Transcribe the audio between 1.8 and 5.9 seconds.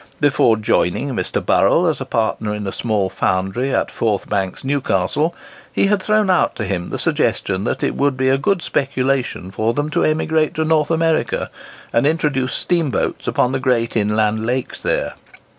as partner in a small foundry at Forth Banks, Newcastle, he